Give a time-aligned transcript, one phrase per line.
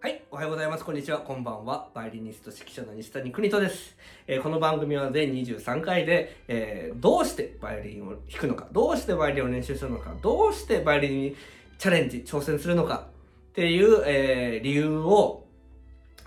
[0.00, 0.84] はい、おはようございます。
[0.84, 1.18] こんにちは。
[1.18, 1.88] こんばんは。
[1.92, 3.96] バイオリニスト指揮者の西谷邦人です。
[4.28, 11.36] えーこの番組は全23回で、えーどうしてバイオリンを弾くのか、どうしてバイオリンを練習するのか、どうしてバイオリンに
[11.78, 13.08] チャレンジ、挑戦するのか
[13.50, 15.44] っていう、えー理由を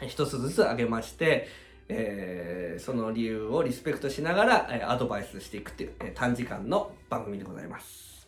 [0.05, 1.47] 一つずつ挙げまして、
[1.87, 8.27] えその理由をリスペクトしながら、えアドバイスしていくっていう、え短時間の番組でございます。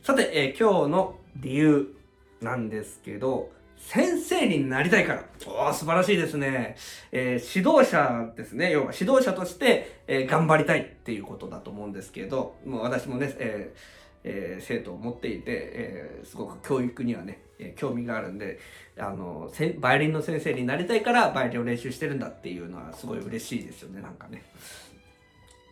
[0.00, 1.94] さて、え今日の理由
[2.40, 3.50] なんですけど、
[3.88, 5.24] 先生になりたいから。
[5.46, 6.76] おー素晴らしいですね。
[7.10, 8.70] えー指導者ですね。
[8.70, 13.78] 要は指導者として、えー頑張りたいっていうことだと思うんですけど、もう私もね、えー
[14.24, 18.60] えー生徒を持っていて、えーすごく教育にはね、えー興味があるんで、
[18.96, 24.42] あの、バイオリンの先生になりたいからバイオリンを練習してるんだっていうのはすごい嬉しいですよね、なんかね。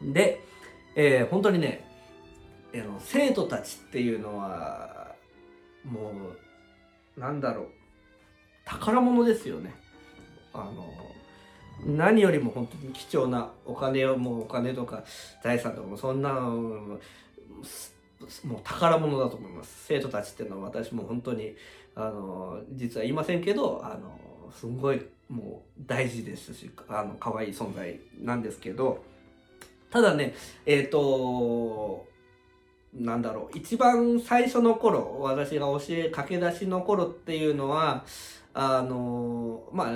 [0.03, 0.41] で、
[0.95, 1.87] えー本当にね、
[2.75, 5.15] あの生徒たちっていうのは、
[5.85, 6.13] も
[7.17, 7.69] う、なんだろう、
[8.65, 9.75] 宝物ですよね。
[10.53, 10.93] あの、
[11.85, 15.05] 何よりも本当に貴重なお金を、もうお金とか
[15.43, 19.85] 財産とかもそんな、もう宝物だと思います。
[19.87, 21.57] 生徒たちっていうのは私も本当に、
[21.95, 24.19] あの、実は言いませんけど、あの、
[24.53, 29.05] すごいもう大事ですし、あの、可愛い存在なんですけど、
[29.91, 30.35] ただね、
[30.67, 32.07] えっ、と、
[32.93, 38.05] なんだろう、一番最初の頃、私が教え、駆け出しの頃っていうのは、
[38.53, 39.89] あの、まあ、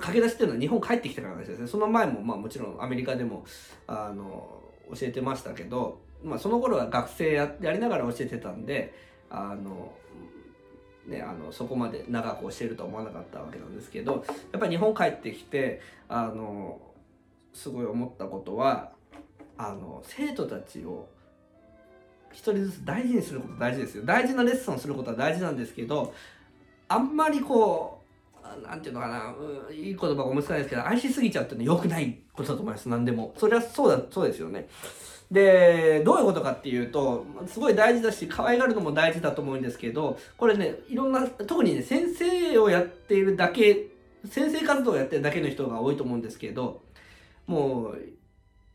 [0.00, 1.66] 駆け出しっていうのは日本帰ってきてからですね。
[1.66, 3.44] その前も、まあもちろんアメリカでも、
[3.86, 4.60] あの、
[4.94, 8.94] 教えてましたけど、まあその頃は学生ややりながら教えてたんで、
[9.30, 9.92] あの、
[11.06, 16.80] ね、あのそこまで長く教えるとは思わなかったわけなんですけどやっぱり日本帰ってきてあの
[17.52, 18.92] すごい思ったことは
[19.58, 21.08] あの生徒たちを
[22.30, 26.14] 一人ずつ大事にすること大事ですよ大事なレッスンをすることは大事なんですけど
[26.88, 28.01] あんまりこう
[28.56, 33.34] なんていうのかな、うんいい言葉が思いつかないですけど愛しすぎちゃうっていうのは良くないことだと思います何でも。
[33.38, 34.68] それはそうだそうですよね。
[35.30, 43.88] でどういうことかっていうとすごい大事だし可愛がるのも大事だと思うんですけどこれねいろんな特にね先生をやっているだけ
[44.28, 46.82] 先生活動をやってるだけの人が多いと思うんですけど
[47.46, 47.98] もう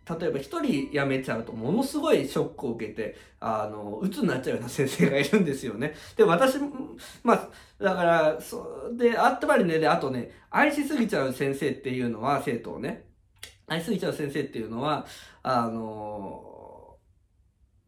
[0.09, 5.93] 例えば一人辞めちゃうとものすごいショックを受けてあの鬱になっちゃうような先生がいるんですよね。
[6.15, 6.57] で私
[7.23, 7.49] まあ
[7.83, 13.05] だからそうであったまりねであとね愛しすぎちゃう先生っていうのは生徒をね
[13.67, 15.05] 愛しすぎちゃう先生っていうのは
[15.43, 16.97] あの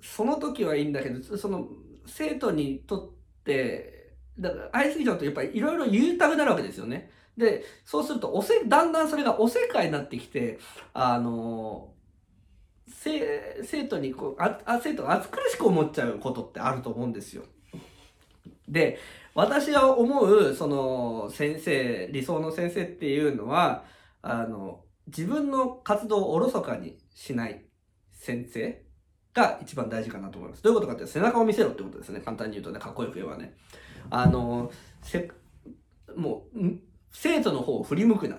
[0.01, 1.67] その時はいいんだけどその
[2.05, 7.11] 生徒にとってだから愛しすぎちゃうとやっぱりいろいろ言いたくなるわけですよね。
[7.37, 10.59] でそうするとおせだんだんそれがおせっかいになってきて
[10.93, 11.93] あの
[13.63, 17.43] 生徒にこうああ生徒が暑苦しく思っちゃうことってあると思うんですよ。
[18.67, 18.99] で
[19.33, 23.83] 私が思うその先生理想の先生っていうのは
[24.21, 27.63] あの自分の活動をおろそかにしない
[28.11, 28.83] 先生
[29.33, 30.63] が一番大事かなと思います。
[30.63, 32.19] どういうことかって背中を見せろってことですね。
[32.19, 33.55] 簡単に言うとね、かっこよく言えばね。
[34.09, 34.71] あの、
[35.01, 35.29] せ
[36.15, 36.59] もう
[37.11, 38.37] 生徒の方を振り向くな。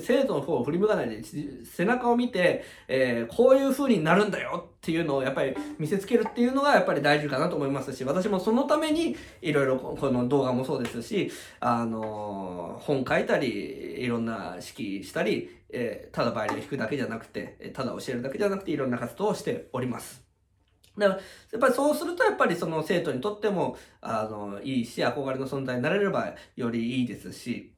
[0.00, 1.22] 生徒の方を振り向かないで
[1.64, 11.30] 背中を見て、えーこういう風になるんだよっていうのをやっぱり見せつけるっていうのがやっぱり大事かなと思いますし私もそのためにいろいろこの動画もそうですし、
[11.60, 20.24] あのー本書いたりいろんな指揮したり、えーただバイオリン弾くだけじゃなくてただ教えるだけじゃなくていろんな活動をしております。
[20.96, 27.72] だからやっぱりそうするとやっぱりその生徒にとってもあのいいし憧れの存在になれればよりいいですし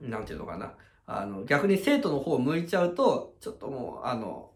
[0.00, 0.74] なんていうのかな
[1.06, 4.50] あの逆に生徒の方を向いちゃうとちょっともうあの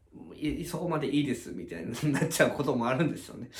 [0.67, 3.51] そこまでいいですみたいになっちゃうこともあるんですよね。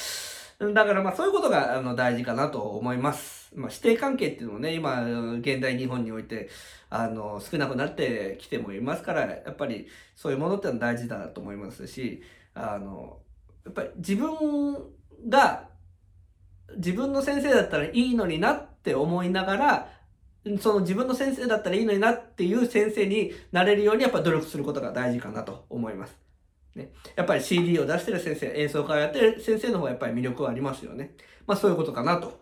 [0.73, 3.53] だからまあそういうことがあの大事かなと思います。
[3.55, 5.05] まあ師弟関係っていうのもね、今、
[5.39, 6.49] 現代日本において
[6.89, 12.23] あの少なくなってきてもいますから、やっぱりそういうものってのは大事だと思いますし、
[12.55, 13.19] あの、
[13.67, 14.33] やっぱり自分
[15.29, 15.69] が
[16.77, 19.96] 自分の先生だったらいいのになって思いながら、
[20.61, 26.17] その自分の先生だったらいいのになっていう先生になれるようにやっぱ努力することが大事かなと思います。
[26.77, 31.15] ね、やっぱり CD を出してる先生、演奏会をやってる先生の方がやっぱり魅力はありますよね。
[31.47, 32.41] まあそういうことかなと、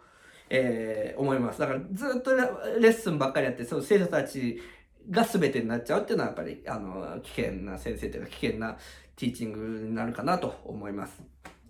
[0.51, 1.61] えー思います。
[1.61, 2.43] だからずっとレ
[2.89, 4.61] ッスンばっかりやって、その生徒たち
[5.09, 8.77] が全てになっちゃうっていうのはやっぱりあの危険な先生というか危険な
[9.17, 11.23] ティーチングになるかなと思います。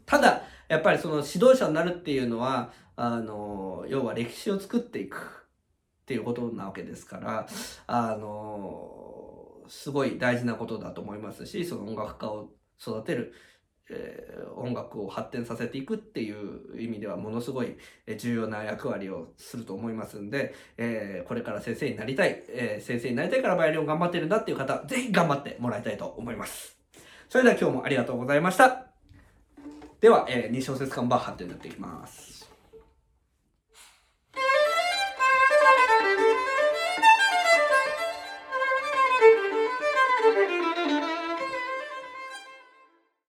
[0.07, 5.44] ただ、やっぱりその指導者になるっていうのは、あの、要は歴史を作っていく
[6.05, 7.47] っていうことなわけですから、
[7.87, 13.35] あの、すごい大事なことだと思いますし、その音楽家を育てる
[13.91, 17.77] えー音楽を発展させていくっていう意味ではものすごい
[18.19, 26.79] 重要な役割をすると思いますんで、えーこれから先生になりたい、え先生になりたいからバイオリンを頑張ってるんだっていう方、ぜひ頑張ってもらいたいと思います。
[27.29, 28.87] それでは今日もありがとうございました。
[30.01, 32.34] では、え2小節間バッハってなっていきます。